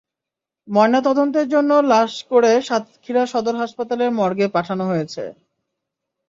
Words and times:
ময়নাতদন্তের 0.67 1.47
জন্য 1.49 1.71
লাশ 1.91 2.13
করে 2.31 2.51
সাতক্ষীরা 2.61 3.23
সদর 3.25 3.55
হাসপাতালের 3.55 4.11
মর্গে 4.19 4.47
পাঠানো 4.55 4.83
হয়েছে। 4.85 5.23